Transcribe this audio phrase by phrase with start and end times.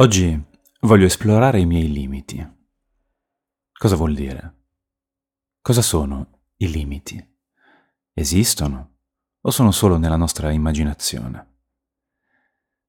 [0.00, 0.42] Oggi
[0.80, 2.42] voglio esplorare i miei limiti.
[3.70, 4.68] Cosa vuol dire?
[5.60, 7.22] Cosa sono i limiti?
[8.14, 8.96] Esistono
[9.42, 11.58] o sono solo nella nostra immaginazione?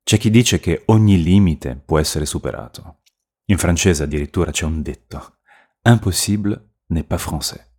[0.02, 3.02] C'è chi dice che ogni limite può essere superato.
[3.48, 5.40] In francese addirittura c'è un detto,
[5.82, 7.74] impossible n'est pas français,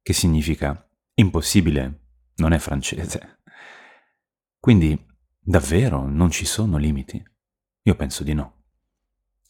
[0.00, 3.40] che significa impossibile non è francese.
[4.60, 4.96] Quindi
[5.40, 7.20] davvero non ci sono limiti?
[7.82, 8.58] Io penso di no.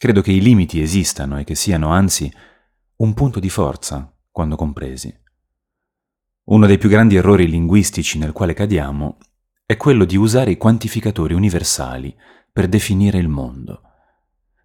[0.00, 2.32] Credo che i limiti esistano e che siano anzi
[2.96, 5.14] un punto di forza quando compresi.
[6.44, 9.18] Uno dei più grandi errori linguistici nel quale cadiamo
[9.66, 12.16] è quello di usare i quantificatori universali
[12.50, 13.82] per definire il mondo.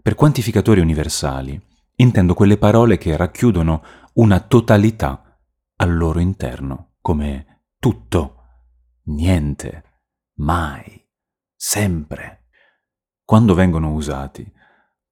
[0.01, 1.61] Per quantificatori universali
[1.95, 5.37] intendo quelle parole che racchiudono una totalità
[5.75, 8.37] al loro interno, come tutto,
[9.07, 9.83] niente,
[10.35, 11.05] mai,
[11.53, 12.45] sempre.
[13.25, 14.53] Quando vengono usati,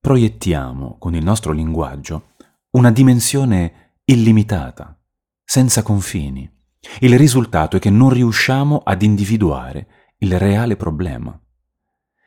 [0.04, 2.32] proiettiamo con il nostro linguaggio
[2.72, 5.00] una dimensione illimitata,
[5.45, 6.52] senza confini.
[7.00, 9.88] Il risultato è che non riusciamo ad individuare
[10.18, 11.40] il reale problema.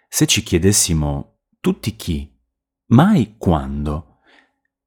[0.09, 2.35] Se ci chiedessimo tutti chi,
[2.93, 4.21] mai quando,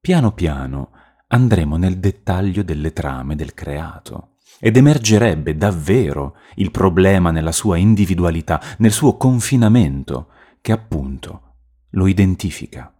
[0.00, 0.90] piano piano
[1.28, 8.60] andremo nel dettaglio delle trame del creato ed emergerebbe davvero il problema nella sua individualità,
[8.78, 11.49] nel suo confinamento, che appunto
[11.90, 12.94] lo identifica.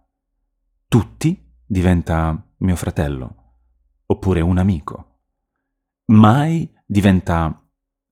[0.87, 3.55] Tutti diventa mio fratello,
[4.05, 5.19] oppure un amico.
[6.07, 7.65] Mai diventa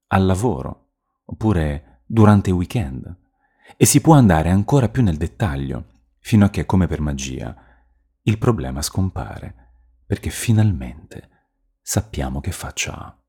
[0.08, 0.92] al lavoro,
[1.26, 3.18] oppure durante il weekend.
[3.78, 5.88] E si può andare ancora più nel dettaglio,
[6.20, 7.56] fino a che, come per magia,
[8.24, 9.74] il problema scompare,
[10.06, 11.30] perché finalmente
[11.82, 13.20] sappiamo che faccia ha.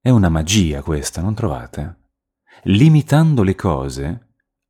[0.00, 2.10] È una magia questa, non trovate?
[2.64, 4.25] Limitando le cose,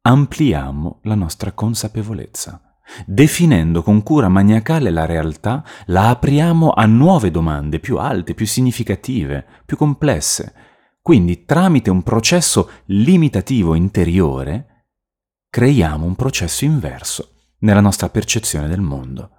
[0.06, 2.60] ampliamo la nostra consapevolezza.
[3.04, 9.44] Definendo con cura maniacale la realtà, la apriamo a nuove domande più alte, più significative,
[9.66, 10.54] più complesse.
[11.02, 14.86] Quindi, tramite un processo limitativo interiore,
[15.50, 19.30] creiamo un processo inverso nella nostra percezione del mondo.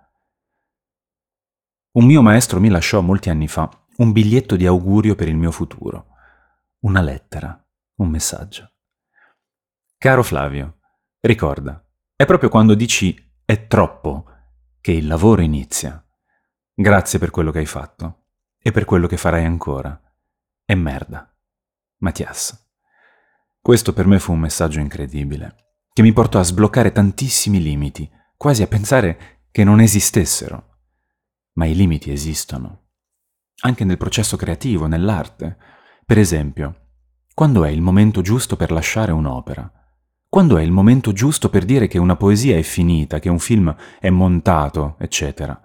[1.94, 5.52] Un mio maestro mi lasciò molti anni fa un biglietto di augurio per il mio
[5.52, 6.08] futuro,
[6.82, 8.77] una lettera, un messaggio.
[10.00, 10.78] Caro Flavio,
[11.22, 11.84] ricorda,
[12.16, 14.26] è proprio quando dici è troppo
[14.80, 16.06] che il lavoro inizia.
[16.72, 18.26] Grazie per quello che hai fatto
[18.60, 20.00] e per quello che farai ancora.
[20.64, 21.36] È merda.
[21.98, 22.70] Mattias.
[23.60, 28.08] Questo per me fu un messaggio incredibile, che mi portò a sbloccare tantissimi limiti,
[28.38, 30.78] quasi a pensare che non esistessero.
[31.54, 32.90] Ma i limiti esistono.
[33.62, 35.58] Anche nel processo creativo, nell'arte.
[36.06, 36.90] Per esempio,
[37.34, 39.72] quando è il momento giusto per lasciare un'opera?
[40.30, 43.74] Quando è il momento giusto per dire che una poesia è finita, che un film
[44.00, 45.60] è montato, eccetera?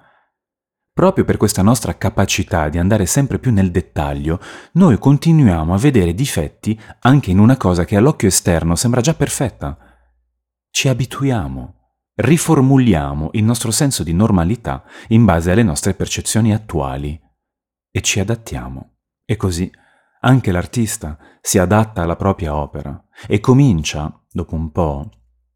[0.94, 4.38] Proprio per questa nostra capacità di andare sempre più nel dettaglio,
[4.72, 9.76] noi continuiamo a vedere difetti anche in una cosa che all'occhio esterno sembra già perfetta.
[10.70, 11.74] Ci abituiamo,
[12.14, 17.20] riformuliamo il nostro senso di normalità in base alle nostre percezioni attuali
[17.90, 18.98] e ci adattiamo.
[19.24, 19.70] E così
[20.20, 25.10] anche l'artista si adatta alla propria opera e comincia, dopo un po',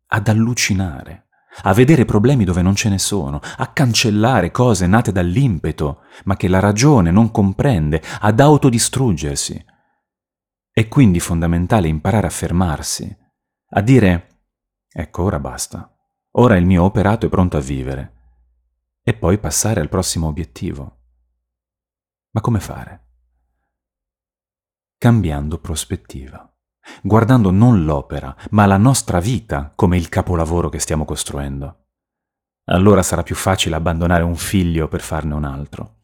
[0.09, 1.29] ad allucinare,
[1.63, 6.49] a vedere problemi dove non ce ne sono, a cancellare cose nate dall'impeto, ma che
[6.49, 9.65] la ragione non comprende, ad autodistruggersi.
[10.71, 13.17] È quindi fondamentale imparare a fermarsi,
[13.71, 14.29] a dire
[14.89, 15.95] ecco ora basta,
[16.33, 18.13] ora il mio operato è pronto a vivere,
[19.03, 20.99] e poi passare al prossimo obiettivo.
[22.31, 23.07] Ma come fare?
[24.99, 26.56] cambiando prospettiva,
[27.03, 31.85] guardando non l'opera, ma la nostra vita come il capolavoro che stiamo costruendo.
[32.67, 35.95] Allora sarà più facile abbandonare un figlio per farne un altro.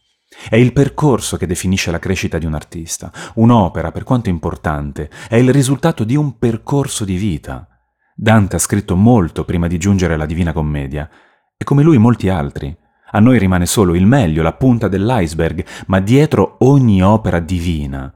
[0.49, 3.13] È il percorso che definisce la crescita di un artista.
[3.35, 7.67] Un'opera, per quanto importante, è il risultato di un percorso di vita.
[8.15, 11.09] Dante ha scritto molto prima di giungere alla Divina Commedia,
[11.57, 12.75] e come lui molti altri.
[13.15, 18.13] A noi rimane solo il meglio, la punta dell'iceberg, ma dietro ogni opera divina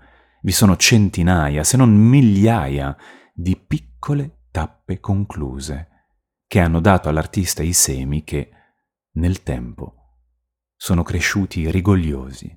[0.47, 2.97] vi sono centinaia, se non migliaia,
[3.35, 5.89] di piccole tappe concluse
[6.47, 8.51] che hanno dato all'artista i semi che,
[9.15, 10.21] nel tempo,
[10.77, 12.57] sono cresciuti rigogliosi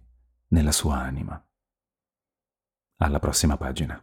[0.50, 1.44] nella sua anima.
[2.97, 4.00] Alla prossima pagina.